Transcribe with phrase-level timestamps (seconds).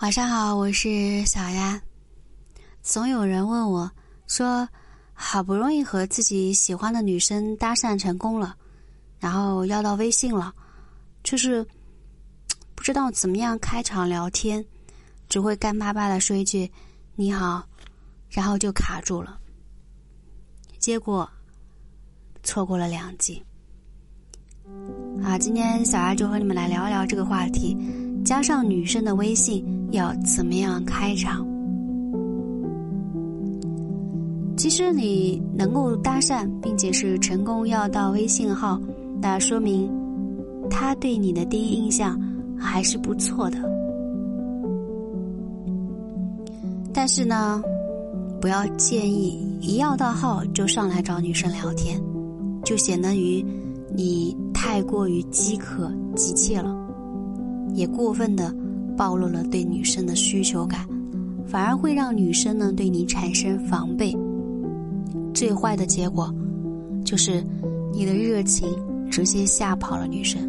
[0.00, 1.80] 晚上好，我是小丫。
[2.82, 3.90] 总有人问我，
[4.26, 4.68] 说
[5.14, 8.54] 好不容易和自己喜欢的女生搭讪成功了，
[9.18, 10.54] 然后要到微信了，
[11.24, 11.66] 就是
[12.74, 14.62] 不知道怎么样开场聊天，
[15.30, 16.70] 只会干巴巴的说一句
[17.16, 17.66] “你好”，
[18.28, 19.40] 然后就卡住了，
[20.78, 21.28] 结果
[22.42, 23.42] 错过了良机。
[25.24, 27.74] 啊，今天小丫就和你们来聊一聊这个话题。
[28.24, 31.46] 加上女生的微信要怎么样开场？
[34.56, 38.80] 其实你能够搭讪，并且是成功要到微信号，
[39.20, 39.90] 那说明
[40.70, 42.18] 他对你的第一印象
[42.58, 43.58] 还是不错的。
[46.92, 47.62] 但是呢，
[48.40, 52.00] 不要建议一要到号就上来找女生聊天，
[52.64, 53.44] 就显得于
[53.94, 56.74] 你太过于饥渴急切了。
[57.74, 58.52] 也过分的
[58.96, 60.86] 暴露了对女生的需求感，
[61.46, 64.16] 反而会让女生呢对你产生防备。
[65.34, 66.34] 最坏的结果，
[67.04, 67.44] 就是
[67.92, 68.68] 你的热情
[69.10, 70.40] 直接吓跑了女生。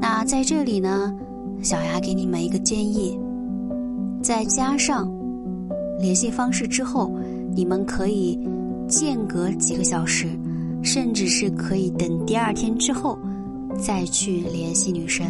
[0.00, 1.14] 那在这里呢，
[1.62, 3.18] 小牙给你们一个建议，
[4.22, 5.12] 在加上
[6.00, 7.12] 联系方式之后，
[7.54, 8.38] 你们可以
[8.88, 10.28] 间隔几个小时，
[10.82, 13.18] 甚至是可以等第二天之后
[13.76, 15.26] 再去联系女生。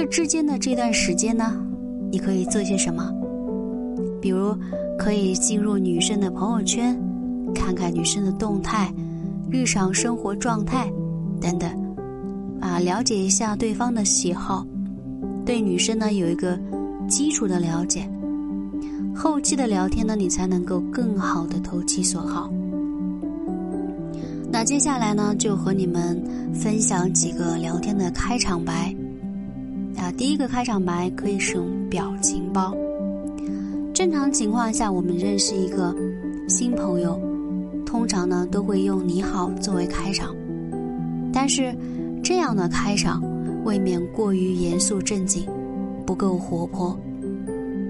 [0.00, 1.62] 这之间的这段时间呢，
[2.10, 3.12] 你可以做些什么？
[4.18, 4.56] 比如，
[4.98, 6.98] 可以进入女生的朋友圈，
[7.54, 8.90] 看看女生的动态、
[9.50, 10.90] 日常生活状态
[11.38, 11.70] 等等，
[12.62, 14.66] 啊，了解一下对方的喜好，
[15.44, 16.58] 对女生呢有一个
[17.06, 18.08] 基础的了解。
[19.14, 22.50] 后期的聊天呢，你才能够更好的投其所好。
[24.50, 26.18] 那接下来呢，就和你们
[26.54, 28.96] 分享几个聊天的开场白。
[29.96, 32.74] 啊，第一个开场白可以使用表情包。
[33.92, 35.94] 正常情况下，我们认识一个
[36.48, 37.20] 新朋友，
[37.84, 40.34] 通常呢都会用“你好”作为开场。
[41.32, 41.74] 但是，
[42.22, 43.22] 这样的开场
[43.64, 45.46] 未免过于严肃正经，
[46.06, 46.98] 不够活泼。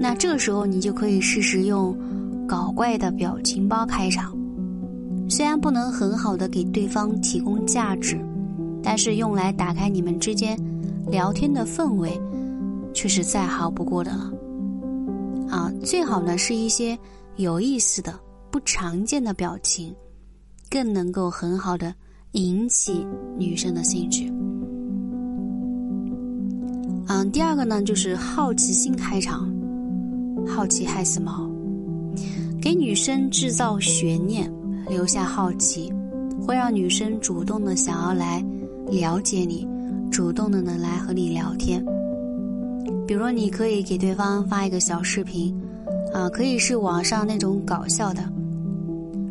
[0.01, 1.97] 那这个时候，你就可以试试用
[2.49, 4.37] 搞怪的表情包开场。
[5.29, 8.19] 虽然不能很好的给对方提供价值，
[8.83, 10.59] 但是用来打开你们之间。
[11.11, 12.21] 聊天的氛围，
[12.95, 14.33] 却是再好不过的了。
[15.49, 16.97] 啊，最好呢是一些
[17.37, 18.15] 有意思的、
[18.51, 19.95] 不常见的表情，
[20.71, 21.93] 更能够很好的
[22.33, 23.05] 引起
[23.37, 24.33] 女生的兴趣。
[27.09, 29.53] 嗯，第二个呢就是好奇心开场，
[30.47, 31.51] 好奇害死猫，
[32.63, 34.49] 给女生制造悬念，
[34.89, 35.93] 留下好奇，
[36.47, 38.45] 会让女生主动的想要来
[38.89, 39.67] 了解你。
[40.11, 41.85] 主动的呢来和你聊天，
[43.07, 45.55] 比如你可以给对方发一个小视频，
[46.13, 48.21] 啊，可以是网上那种搞笑的，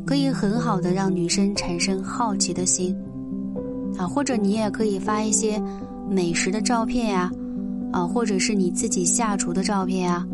[0.05, 2.95] 可以很好的让女生产生好奇的心，
[3.97, 5.61] 啊，或者你也可以发一些
[6.09, 7.29] 美食的照片呀，
[7.91, 10.25] 啊，或者是你自己下厨的照片呀，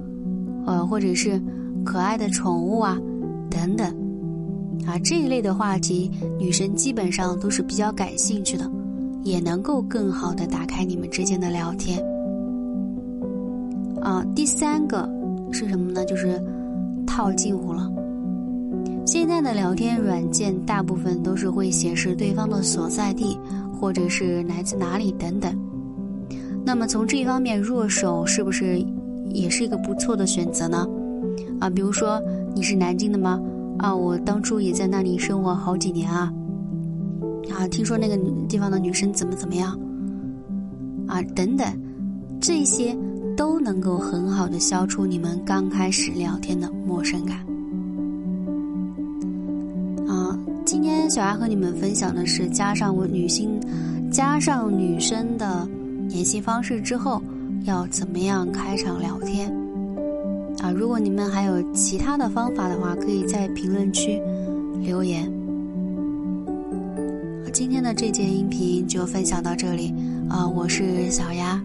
[0.68, 1.42] 呃，或者是
[1.84, 2.98] 可爱的宠物啊，
[3.50, 3.88] 等等，
[4.86, 8.72] 啊，这一类的话题，女生基本上都是比较感兴趣的。
[9.26, 12.00] 也能够更好的打开你们之间的聊天。
[14.00, 15.10] 啊，第三个
[15.52, 16.06] 是什么呢？
[16.06, 16.40] 就是
[17.08, 17.92] 套近乎了。
[19.04, 23.38] 现在的聊天软件大部分都是会显示对方的所在地，
[23.74, 25.52] 或者是来自哪里等等。
[26.64, 28.80] 那么从这一方面入手，是不是
[29.30, 30.88] 也是一个不错的选择呢？
[31.60, 32.22] 啊，比如说
[32.54, 33.42] 你是南京的吗？
[33.80, 36.32] 啊，我当初也在那里生活好几年啊。
[37.54, 38.18] 啊，听说那个
[38.48, 39.80] 地方的女生怎么怎么样？
[41.08, 41.68] 啊，等等，
[42.42, 42.98] 这些
[43.38, 47.38] 都能够很好的消除你们刚开始聊天的陌生感。
[50.08, 53.60] 啊，今天小丫和你们分享的是加上我女性，
[54.12, 55.68] 加上女生的
[56.10, 57.22] 联系方式之后
[57.66, 59.50] 要怎么样开场聊天。
[60.60, 64.20] 啊，如果你们还有其他的方法的话，可以在评论区
[64.82, 65.32] 留言。
[67.56, 69.96] 今天的这节音频就分享到这里，
[70.30, 71.64] 啊，我是小丫。